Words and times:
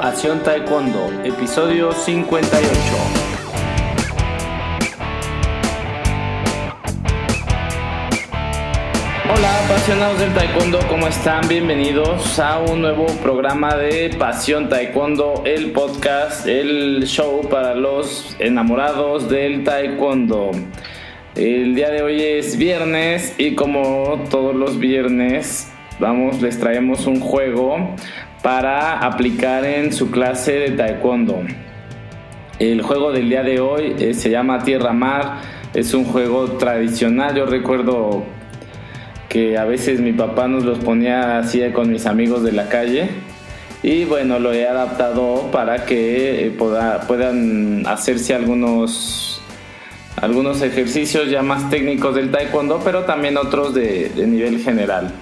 Pasión 0.00 0.42
Taekwondo, 0.42 1.10
episodio 1.26 1.92
58. 1.92 2.66
Hola 9.30 9.64
apasionados 9.66 10.18
del 10.20 10.32
taekwondo, 10.32 10.78
¿cómo 10.88 11.06
están? 11.06 11.46
Bienvenidos 11.48 12.38
a 12.38 12.60
un 12.60 12.80
nuevo 12.80 13.08
programa 13.22 13.76
de 13.76 14.08
Pasión 14.18 14.70
Taekwondo, 14.70 15.42
el 15.44 15.72
podcast, 15.72 16.46
el 16.46 17.02
show 17.04 17.46
para 17.50 17.74
los 17.74 18.34
enamorados 18.38 19.28
del 19.28 19.64
taekwondo. 19.64 20.52
El 21.34 21.74
día 21.74 21.90
de 21.90 22.00
hoy 22.00 22.22
es 22.22 22.56
viernes 22.56 23.34
y 23.36 23.54
como 23.54 24.24
todos 24.30 24.56
los 24.56 24.78
viernes, 24.78 25.70
vamos, 25.98 26.40
les 26.40 26.58
traemos 26.58 27.06
un 27.06 27.20
juego 27.20 27.94
para 28.42 29.00
aplicar 29.00 29.64
en 29.64 29.92
su 29.92 30.10
clase 30.10 30.52
de 30.52 30.70
taekwondo. 30.70 31.42
El 32.58 32.82
juego 32.82 33.12
del 33.12 33.28
día 33.28 33.42
de 33.42 33.60
hoy 33.60 33.96
eh, 33.98 34.14
se 34.14 34.30
llama 34.30 34.62
Tierra 34.64 34.92
Mar, 34.92 35.38
es 35.74 35.94
un 35.94 36.04
juego 36.04 36.52
tradicional, 36.52 37.34
yo 37.34 37.46
recuerdo 37.46 38.24
que 39.28 39.56
a 39.56 39.64
veces 39.64 40.00
mi 40.00 40.12
papá 40.12 40.48
nos 40.48 40.64
los 40.64 40.78
ponía 40.78 41.38
así 41.38 41.62
con 41.72 41.90
mis 41.90 42.06
amigos 42.06 42.42
de 42.42 42.52
la 42.52 42.68
calle 42.68 43.08
y 43.82 44.04
bueno, 44.04 44.38
lo 44.38 44.52
he 44.52 44.66
adaptado 44.66 45.50
para 45.52 45.86
que 45.86 46.46
eh, 46.46 46.50
puedan 47.06 47.86
hacerse 47.86 48.34
algunos, 48.34 49.40
algunos 50.16 50.60
ejercicios 50.62 51.30
ya 51.30 51.42
más 51.42 51.70
técnicos 51.70 52.14
del 52.14 52.30
taekwondo, 52.30 52.80
pero 52.84 53.04
también 53.04 53.36
otros 53.36 53.74
de 53.74 54.10
nivel 54.26 54.58
general. 54.62 55.12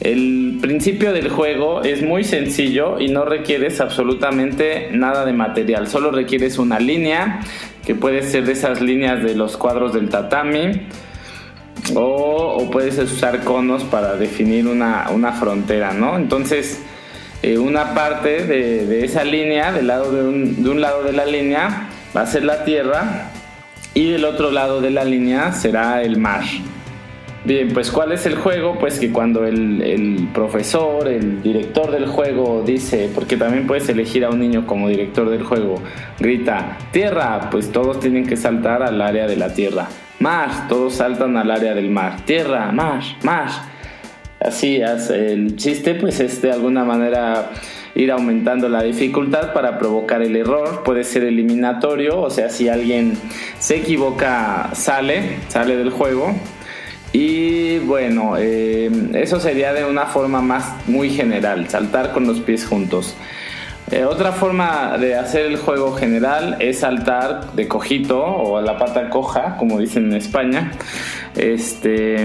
El 0.00 0.58
principio 0.60 1.12
del 1.12 1.30
juego 1.30 1.82
es 1.82 2.02
muy 2.02 2.22
sencillo 2.22 3.00
y 3.00 3.08
no 3.08 3.24
requieres 3.24 3.80
absolutamente 3.80 4.90
nada 4.92 5.24
de 5.24 5.32
material, 5.32 5.88
solo 5.88 6.10
requieres 6.10 6.58
una 6.58 6.78
línea 6.78 7.40
que 7.84 7.94
puede 7.94 8.22
ser 8.22 8.44
de 8.44 8.52
esas 8.52 8.80
líneas 8.80 9.22
de 9.22 9.34
los 9.34 9.56
cuadros 9.56 9.94
del 9.94 10.10
tatami 10.10 10.88
o, 11.94 12.68
puedes 12.70 12.98
usar 12.98 13.42
conos 13.44 13.84
para 13.84 14.16
definir 14.16 14.66
una, 14.66 15.32
frontera, 15.38 15.92
¿no? 15.92 16.16
Entonces, 16.16 16.82
eh, 17.42 17.58
una 17.58 17.94
parte 17.94 18.44
de, 18.44 19.04
esa 19.04 19.24
línea, 19.24 19.72
del 19.72 19.86
lado 19.86 20.12
de 20.12 20.28
un, 20.28 20.62
de 20.62 20.70
un 20.70 20.80
lado 20.80 21.04
de 21.04 21.12
la 21.12 21.24
línea, 21.24 21.88
va 22.14 22.22
a 22.22 22.26
ser 22.26 22.44
la 22.44 22.64
tierra 22.64 23.30
y 23.94 24.10
del 24.10 24.24
otro 24.24 24.50
lado 24.50 24.80
de 24.80 24.90
la 24.90 25.04
línea 25.04 25.52
será 25.52 26.02
el 26.02 26.18
mar. 26.18 26.42
Bien, 27.46 27.68
pues 27.72 27.92
¿cuál 27.92 28.10
es 28.10 28.26
el 28.26 28.34
juego? 28.34 28.76
Pues 28.76 28.98
que 28.98 29.12
cuando 29.12 29.46
el, 29.46 30.28
profesor, 30.34 31.06
el 31.06 31.42
director 31.42 31.92
del 31.92 32.06
juego 32.06 32.64
dice, 32.66 33.08
porque 33.14 33.36
también 33.36 33.68
puedes 33.68 33.88
elegir 33.88 34.24
a 34.24 34.30
un 34.30 34.40
niño 34.40 34.66
como 34.66 34.88
director 34.88 35.30
del 35.30 35.44
juego, 35.44 35.80
grita, 36.18 36.76
tierra, 36.90 37.48
pues 37.48 37.70
todos 37.70 38.00
tienen 38.00 38.26
que 38.26 38.36
saltar 38.36 38.82
al 38.82 39.00
área 39.00 39.28
de 39.28 39.36
la 39.36 39.54
tierra. 39.54 39.86
Mar, 40.18 40.66
todos 40.68 40.94
saltan 40.94 41.36
al 41.36 41.48
área 41.52 41.72
del 41.72 41.88
mar. 41.88 42.16
Tierra, 42.24 42.72
mar, 42.72 43.00
mar. 43.22 43.48
Así 44.40 44.78
es, 44.78 45.10
el 45.10 45.54
chiste 45.54 45.94
pues 45.94 46.18
es 46.18 46.42
de 46.42 46.50
alguna 46.50 46.84
manera 46.84 47.52
ir 47.94 48.10
aumentando 48.10 48.68
la 48.68 48.82
dificultad 48.82 49.52
para 49.52 49.78
provocar 49.78 50.20
el 50.20 50.34
error. 50.34 50.82
Puede 50.82 51.04
ser 51.04 51.22
eliminatorio, 51.22 52.22
o 52.22 52.30
sea, 52.30 52.48
si 52.48 52.68
alguien 52.68 53.16
se 53.60 53.76
equivoca, 53.76 54.70
sale, 54.74 55.36
sale 55.46 55.76
del 55.76 55.90
juego 55.90 56.34
y 57.18 57.78
bueno, 57.78 58.34
eh, 58.38 58.90
eso 59.14 59.40
sería 59.40 59.72
de 59.72 59.86
una 59.86 60.04
forma 60.04 60.42
más 60.42 60.86
muy 60.86 61.08
general, 61.08 61.66
saltar 61.70 62.12
con 62.12 62.26
los 62.26 62.40
pies 62.40 62.66
juntos. 62.66 63.14
Eh, 63.90 64.04
otra 64.04 64.32
forma 64.32 64.98
de 64.98 65.14
hacer 65.14 65.46
el 65.46 65.56
juego 65.56 65.94
general 65.94 66.58
es 66.60 66.80
saltar 66.80 67.54
de 67.54 67.66
cojito 67.68 68.22
o 68.22 68.58
a 68.58 68.60
la 68.60 68.76
pata 68.76 69.08
coja, 69.08 69.56
como 69.56 69.78
dicen 69.78 70.10
en 70.10 70.16
España. 70.16 70.72
Este, 71.34 72.18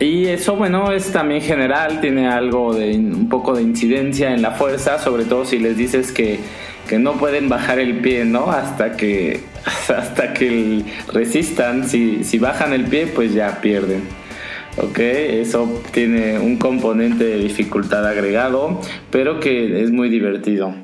y 0.00 0.26
eso, 0.26 0.56
bueno, 0.56 0.90
es 0.90 1.12
también 1.12 1.42
general, 1.42 2.00
tiene 2.00 2.26
algo 2.26 2.74
de 2.74 2.96
un 2.96 3.28
poco 3.28 3.54
de 3.54 3.62
incidencia 3.62 4.34
en 4.34 4.42
la 4.42 4.50
fuerza, 4.50 4.98
sobre 4.98 5.26
todo 5.26 5.44
si 5.44 5.60
les 5.60 5.76
dices 5.76 6.10
que 6.10 6.40
que 6.88 6.98
no 6.98 7.14
pueden 7.14 7.48
bajar 7.48 7.78
el 7.78 7.98
pie, 7.98 8.24
¿no? 8.24 8.50
Hasta 8.50 8.96
que, 8.96 9.40
hasta 9.96 10.32
que 10.34 10.82
resistan. 11.12 11.88
Si, 11.88 12.24
si 12.24 12.38
bajan 12.38 12.72
el 12.72 12.84
pie, 12.84 13.06
pues 13.06 13.34
ya 13.34 13.60
pierden. 13.60 14.02
¿ok? 14.78 14.98
Eso 14.98 15.82
tiene 15.92 16.38
un 16.38 16.58
componente 16.58 17.24
de 17.24 17.36
dificultad 17.38 18.06
agregado, 18.06 18.80
pero 19.10 19.40
que 19.40 19.82
es 19.82 19.90
muy 19.90 20.08
divertido. 20.08 20.74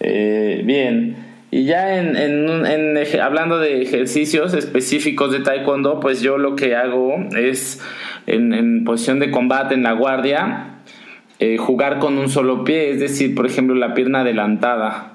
Eh, 0.00 0.62
bien, 0.64 1.16
y 1.50 1.64
ya 1.64 1.98
en, 1.98 2.16
en, 2.16 2.96
hablando 3.20 3.58
de 3.58 3.82
ejercicios 3.82 4.54
específicos 4.54 5.32
de 5.32 5.40
taekwondo, 5.40 5.98
pues 5.98 6.22
yo 6.22 6.38
lo 6.38 6.54
que 6.54 6.76
hago 6.76 7.16
es 7.36 7.82
en, 8.26 8.84
posición 8.84 9.18
de 9.18 9.30
combate 9.30 9.74
en 9.74 9.82
la 9.82 9.92
guardia, 9.92 10.76
eh, 11.40 11.56
jugar 11.56 11.98
con 11.98 12.18
un 12.18 12.28
solo 12.28 12.64
pie, 12.64 12.90
es 12.90 13.00
decir, 13.00 13.34
por 13.34 13.46
ejemplo, 13.46 13.74
la 13.74 13.94
pierna 13.94 14.20
adelantada. 14.20 15.09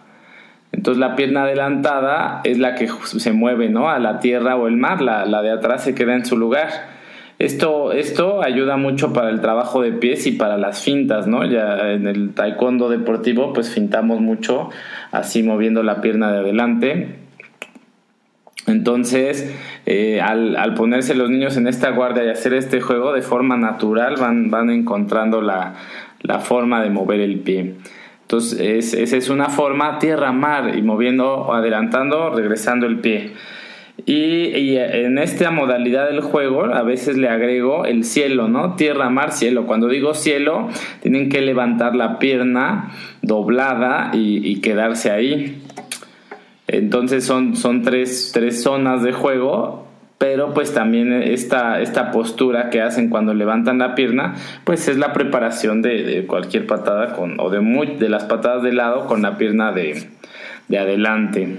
Entonces 0.75 0.99
la 0.99 1.15
pierna 1.15 1.43
adelantada 1.43 2.41
es 2.43 2.57
la 2.57 2.75
que 2.75 2.89
se 3.05 3.31
mueve 3.31 3.69
¿no? 3.69 3.89
a 3.89 3.97
la 3.97 4.19
tierra 4.19 4.57
o 4.57 4.67
el 4.67 4.75
mar, 4.75 5.01
la, 5.01 5.25
la 5.25 5.41
de 5.41 5.51
atrás 5.51 5.85
se 5.85 5.95
queda 5.95 6.15
en 6.15 6.25
su 6.25 6.37
lugar. 6.37 6.67
Esto, 7.39 7.93
esto 7.93 8.43
ayuda 8.43 8.75
mucho 8.75 9.13
para 9.13 9.29
el 9.29 9.39
trabajo 9.39 9.81
de 9.81 9.93
pies 9.93 10.27
y 10.27 10.33
para 10.33 10.57
las 10.57 10.81
fintas, 10.81 11.27
¿no? 11.27 11.45
Ya 11.45 11.91
en 11.91 12.07
el 12.07 12.33
taekwondo 12.33 12.89
deportivo 12.89 13.51
pues 13.51 13.69
fintamos 13.69 14.21
mucho 14.21 14.69
así 15.11 15.43
moviendo 15.43 15.81
la 15.81 16.01
pierna 16.01 16.31
de 16.31 16.39
adelante. 16.39 17.15
Entonces, 18.67 19.53
eh, 19.85 20.21
al, 20.21 20.55
al, 20.55 20.73
ponerse 20.73 21.13
los 21.13 21.29
niños 21.29 21.55
en 21.55 21.67
esta 21.67 21.91
guardia 21.91 22.25
y 22.25 22.29
hacer 22.29 22.53
este 22.53 22.81
juego 22.81 23.13
de 23.13 23.21
forma 23.21 23.57
natural, 23.57 24.15
van, 24.19 24.49
van 24.49 24.69
encontrando 24.71 25.41
la, 25.41 25.75
la 26.21 26.39
forma 26.39 26.81
de 26.81 26.89
mover 26.89 27.19
el 27.19 27.39
pie. 27.39 27.75
Entonces, 28.25 28.93
esa 28.95 29.17
es 29.17 29.29
una 29.29 29.49
forma 29.49 29.99
tierra-mar 29.99 30.75
y 30.75 30.81
moviendo, 30.81 31.53
adelantando, 31.53 32.31
regresando 32.31 32.87
el 32.87 32.99
pie. 32.99 33.33
Y, 34.03 34.75
en 34.77 35.19
esta 35.19 35.51
modalidad 35.51 36.09
del 36.09 36.21
juego 36.21 36.65
a 36.65 36.81
veces 36.81 37.17
le 37.17 37.29
agrego 37.29 37.85
el 37.85 38.03
cielo, 38.03 38.47
¿no? 38.47 38.75
Tierra, 38.75 39.11
mar, 39.11 39.31
cielo. 39.31 39.67
Cuando 39.67 39.87
digo 39.87 40.15
cielo, 40.15 40.69
tienen 41.01 41.29
que 41.29 41.41
levantar 41.41 41.95
la 41.95 42.17
pierna 42.17 42.91
doblada 43.21 44.09
y, 44.13 44.59
quedarse 44.59 45.11
ahí. 45.11 45.61
Entonces 46.67 47.23
son, 47.23 47.55
son 47.55 47.83
tres, 47.83 48.31
tres 48.33 48.63
zonas 48.63 49.03
de 49.03 49.13
juego 49.13 49.84
pero 50.17 50.53
pues 50.53 50.73
también 50.73 51.11
esta, 51.11 51.81
esta 51.81 52.11
postura 52.11 52.69
que 52.69 52.81
hacen 52.81 53.09
cuando 53.09 53.33
levantan 53.33 53.79
la 53.79 53.95
pierna, 53.95 54.35
pues 54.63 54.87
es 54.87 54.97
la 54.97 55.11
preparación 55.11 55.81
de, 55.81 56.25
cualquier 56.25 56.65
patada 56.67 57.13
con, 57.13 57.39
o 57.39 57.49
de, 57.49 57.59
muy, 57.59 57.87
de 57.97 58.09
las 58.09 58.23
patadas 58.23 58.63
de 58.63 58.71
lado 58.71 59.07
con 59.07 59.21
la 59.21 59.37
pierna 59.37 59.73
de, 59.73 60.07
adelante. 60.69 61.57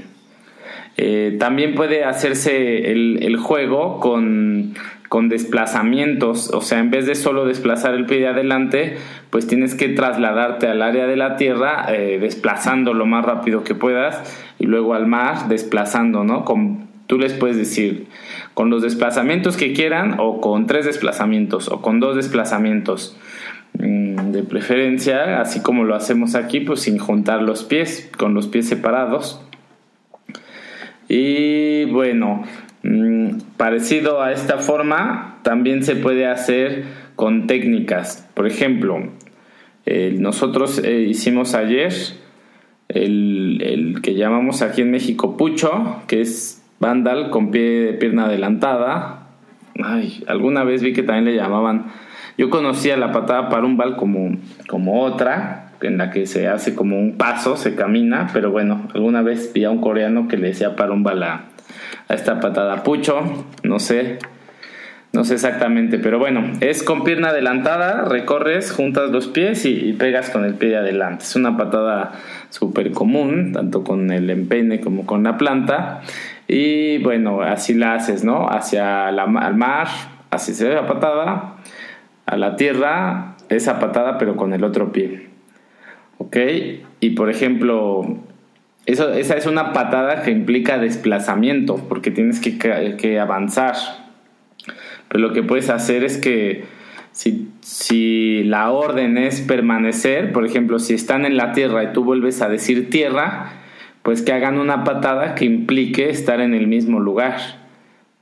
Eh, 0.96 1.36
también 1.38 1.74
puede 1.74 2.04
hacerse 2.04 2.90
el, 2.90 3.36
juego 3.36 4.00
con, 4.00 4.74
desplazamientos, 5.28 6.50
o 6.52 6.62
sea, 6.62 6.78
en 6.78 6.90
vez 6.90 7.06
de 7.06 7.14
solo 7.14 7.44
desplazar 7.44 7.94
el 7.94 8.06
pie 8.06 8.20
de 8.20 8.28
adelante, 8.28 8.96
pues 9.30 9.46
tienes 9.46 9.74
que 9.74 9.88
trasladarte 9.88 10.68
al 10.68 10.80
área 10.80 11.06
de 11.06 11.16
la 11.16 11.36
tierra, 11.36 11.86
eh, 11.88 12.18
desplazando 12.18 12.94
lo 12.94 13.06
más 13.06 13.24
rápido 13.24 13.64
que 13.64 13.74
puedas, 13.74 14.42
y 14.58 14.66
luego 14.66 14.94
al 14.94 15.06
mar, 15.06 15.48
desplazando, 15.48 16.24
¿no? 16.24 16.44
Con, 16.44 16.86
tú 17.06 17.18
les 17.18 17.32
puedes 17.32 17.56
decir, 17.56 18.06
con 18.56 18.70
los 18.70 18.80
desplazamientos 18.80 19.58
que 19.58 19.74
quieran 19.74 20.16
o 20.18 20.40
con 20.40 20.66
tres 20.66 20.86
desplazamientos 20.86 21.68
o 21.68 21.82
con 21.82 22.00
dos 22.00 22.16
desplazamientos 22.16 23.14
mm, 23.74 24.30
de 24.32 24.42
preferencia, 24.44 25.42
así 25.42 25.60
como 25.60 25.84
lo 25.84 25.94
hacemos 25.94 26.34
aquí, 26.34 26.60
pues 26.60 26.80
sin 26.80 26.96
juntar 26.96 27.42
los 27.42 27.64
pies, 27.64 28.10
con 28.16 28.32
los 28.32 28.46
pies 28.46 28.66
separados. 28.66 29.42
Y 31.06 31.84
bueno, 31.84 32.44
mm, 32.82 33.40
parecido 33.58 34.22
a 34.22 34.32
esta 34.32 34.56
forma, 34.56 35.38
también 35.42 35.82
se 35.82 35.94
puede 35.94 36.24
hacer 36.24 36.84
con 37.14 37.46
técnicas. 37.46 38.26
Por 38.32 38.46
ejemplo, 38.46 39.10
nosotros 39.84 40.80
eh, 40.82 41.02
hicimos 41.02 41.54
ayer 41.54 41.92
el, 42.88 43.60
el 43.60 44.00
que 44.00 44.14
llamamos 44.14 44.62
aquí 44.62 44.80
en 44.80 44.92
México 44.92 45.36
pucho, 45.36 46.00
que 46.06 46.22
es 46.22 46.62
Vandal 46.78 47.30
con 47.30 47.50
pie 47.50 47.86
de 47.86 47.92
pierna 47.94 48.26
adelantada. 48.26 49.28
Ay, 49.82 50.24
alguna 50.26 50.64
vez 50.64 50.82
vi 50.82 50.92
que 50.92 51.02
también 51.02 51.24
le 51.24 51.34
llamaban. 51.34 51.86
Yo 52.38 52.50
conocía 52.50 52.96
la 52.96 53.12
patada 53.12 53.48
parumbal 53.48 53.96
como, 53.96 54.36
como 54.68 55.02
otra, 55.02 55.70
en 55.80 55.98
la 55.98 56.10
que 56.10 56.26
se 56.26 56.48
hace 56.48 56.74
como 56.74 56.98
un 56.98 57.16
paso, 57.16 57.56
se 57.56 57.74
camina, 57.74 58.28
pero 58.32 58.50
bueno, 58.50 58.88
alguna 58.94 59.22
vez 59.22 59.52
vi 59.52 59.64
a 59.64 59.70
un 59.70 59.80
coreano 59.80 60.28
que 60.28 60.36
le 60.36 60.48
decía 60.48 60.76
parumbal 60.76 61.22
a, 61.22 61.44
a 62.08 62.14
esta 62.14 62.40
patada 62.40 62.82
pucho, 62.82 63.46
no 63.62 63.78
sé. 63.78 64.18
No 65.12 65.24
sé 65.24 65.34
exactamente, 65.34 65.98
pero 65.98 66.18
bueno, 66.18 66.42
es 66.60 66.82
con 66.82 67.02
pierna 67.02 67.28
adelantada, 67.28 68.04
recorres, 68.04 68.70
juntas 68.70 69.10
los 69.10 69.28
pies 69.28 69.64
y, 69.64 69.94
pegas 69.94 70.28
con 70.28 70.44
el 70.44 70.54
pie 70.54 70.70
de 70.70 70.76
adelante. 70.76 71.24
Es 71.24 71.36
una 71.36 71.56
patada 71.56 72.12
súper 72.50 72.92
común, 72.92 73.52
tanto 73.52 73.82
con 73.82 74.10
el 74.10 74.28
empeine 74.28 74.80
como 74.80 75.06
con 75.06 75.22
la 75.22 75.38
planta. 75.38 76.02
Y 76.48 76.98
bueno, 76.98 77.42
así 77.42 77.74
la 77.74 77.94
haces, 77.94 78.24
¿no? 78.24 78.48
Hacia 78.48 79.10
la, 79.10 79.24
al 79.24 79.56
mar, 79.56 79.88
así 80.30 80.54
se 80.54 80.68
ve 80.68 80.74
la 80.74 80.86
patada, 80.86 81.56
a 82.24 82.36
la 82.36 82.56
tierra, 82.56 83.36
esa 83.48 83.78
patada 83.78 84.18
pero 84.18 84.36
con 84.36 84.52
el 84.52 84.64
otro 84.64 84.92
pie. 84.92 85.28
¿Ok? 86.18 86.36
Y 87.00 87.10
por 87.10 87.30
ejemplo, 87.30 88.18
eso, 88.86 89.12
esa 89.12 89.36
es 89.36 89.46
una 89.46 89.72
patada 89.72 90.22
que 90.22 90.30
implica 90.30 90.78
desplazamiento, 90.78 91.76
porque 91.88 92.10
tienes 92.10 92.40
que, 92.40 92.58
que 92.96 93.20
avanzar 93.20 93.74
pero 95.08 95.28
lo 95.28 95.32
que 95.32 95.42
puedes 95.42 95.70
hacer 95.70 96.04
es 96.04 96.18
que 96.18 96.64
si, 97.12 97.48
si 97.60 98.42
la 98.44 98.70
orden 98.70 99.18
es 99.18 99.40
permanecer, 99.40 100.32
por 100.32 100.44
ejemplo, 100.44 100.78
si 100.78 100.94
están 100.94 101.24
en 101.24 101.36
la 101.36 101.52
tierra 101.52 101.84
y 101.84 101.92
tú 101.92 102.04
vuelves 102.04 102.42
a 102.42 102.48
decir 102.48 102.90
tierra, 102.90 103.52
pues 104.06 104.22
que 104.22 104.32
hagan 104.32 104.60
una 104.60 104.84
patada 104.84 105.34
que 105.34 105.44
implique 105.44 106.10
estar 106.10 106.40
en 106.40 106.54
el 106.54 106.68
mismo 106.68 107.00
lugar. 107.00 107.38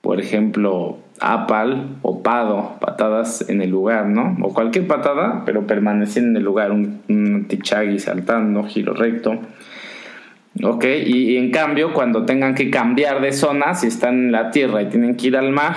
Por 0.01 0.19
ejemplo, 0.19 0.97
apal 1.21 1.99
o 2.01 2.23
pado, 2.23 2.79
patadas 2.81 3.51
en 3.51 3.61
el 3.61 3.69
lugar, 3.69 4.07
¿no? 4.07 4.35
O 4.41 4.55
cualquier 4.55 4.87
patada, 4.87 5.43
pero 5.45 5.67
permaneciendo 5.67 6.31
en 6.31 6.37
el 6.39 6.43
lugar, 6.43 6.73
un, 6.73 7.03
un 7.11 7.49
tichagui 7.49 7.99
saltando, 7.99 8.65
giro 8.65 8.95
recto. 8.95 9.39
Ok, 10.63 10.87
y, 10.87 11.33
y, 11.33 11.37
en 11.37 11.51
cambio, 11.51 11.93
cuando 11.93 12.25
tengan 12.25 12.55
que 12.55 12.71
cambiar 12.71 13.21
de 13.21 13.35
zona, 13.35 13.75
si 13.75 13.89
están 13.89 14.15
en 14.15 14.33
la 14.33 14.51
tierra 14.51 14.81
y 14.81 14.87
tienen 14.87 15.19
que 15.19 15.27
ir 15.27 15.37
al 15.37 15.53
mar, 15.53 15.75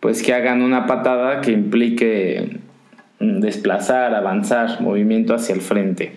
pues 0.00 0.20
que 0.20 0.34
hagan 0.34 0.62
una 0.62 0.88
patada 0.88 1.42
que 1.42 1.52
implique 1.52 2.58
mm, 3.20 3.38
desplazar, 3.38 4.16
avanzar, 4.16 4.80
movimiento 4.80 5.32
hacia 5.32 5.54
el 5.54 5.60
frente. 5.60 6.16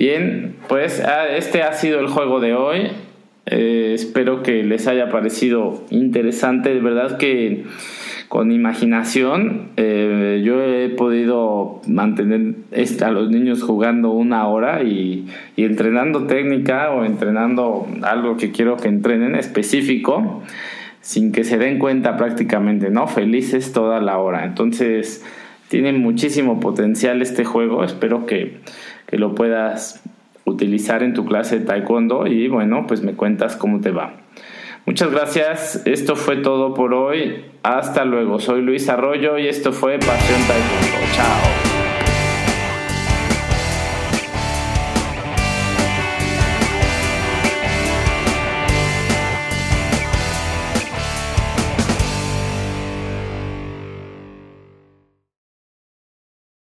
Bien, 0.00 0.56
pues 0.66 0.98
ah, 1.04 1.28
este 1.28 1.62
ha 1.62 1.74
sido 1.74 2.00
el 2.00 2.06
juego 2.06 2.40
de 2.40 2.54
hoy. 2.54 2.88
Eh, 3.44 3.92
espero 3.94 4.42
que 4.42 4.64
les 4.64 4.86
haya 4.86 5.10
parecido 5.10 5.84
interesante. 5.90 6.72
De 6.72 6.80
verdad 6.80 7.18
que 7.18 7.64
con 8.28 8.50
imaginación 8.50 9.68
eh, 9.76 10.40
yo 10.42 10.64
he 10.64 10.88
podido 10.88 11.82
mantener 11.86 12.54
a 13.04 13.10
los 13.10 13.28
niños 13.28 13.62
jugando 13.62 14.12
una 14.12 14.48
hora 14.48 14.82
y, 14.82 15.26
y 15.54 15.64
entrenando 15.64 16.26
técnica 16.26 16.92
o 16.92 17.04
entrenando 17.04 17.86
algo 18.00 18.38
que 18.38 18.52
quiero 18.52 18.78
que 18.78 18.88
entrenen 18.88 19.34
específico 19.34 20.42
sin 21.02 21.30
que 21.30 21.44
se 21.44 21.58
den 21.58 21.78
cuenta 21.78 22.16
prácticamente, 22.16 22.88
¿no? 22.88 23.06
Felices 23.06 23.74
toda 23.74 24.00
la 24.00 24.16
hora. 24.16 24.46
Entonces, 24.46 25.22
tiene 25.70 25.92
muchísimo 25.92 26.58
potencial 26.58 27.22
este 27.22 27.44
juego. 27.44 27.84
Espero 27.84 28.26
que, 28.26 28.56
que 29.10 29.18
lo 29.18 29.34
puedas 29.34 30.02
utilizar 30.44 31.02
en 31.02 31.14
tu 31.14 31.26
clase 31.26 31.58
de 31.58 31.66
taekwondo 31.66 32.26
y 32.26 32.48
bueno, 32.48 32.86
pues 32.86 33.02
me 33.02 33.14
cuentas 33.14 33.56
cómo 33.56 33.80
te 33.80 33.90
va. 33.90 34.14
Muchas 34.86 35.10
gracias, 35.10 35.82
esto 35.84 36.16
fue 36.16 36.38
todo 36.38 36.74
por 36.74 36.94
hoy. 36.94 37.44
Hasta 37.62 38.04
luego, 38.04 38.38
soy 38.38 38.62
Luis 38.62 38.88
Arroyo 38.88 39.38
y 39.38 39.48
esto 39.48 39.72
fue 39.72 39.98
Pasión 39.98 40.40
Taekwondo. 40.46 41.12
Chao. 41.14 41.69